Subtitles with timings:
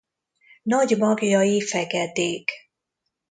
[0.63, 2.51] Nagy magjai feketék.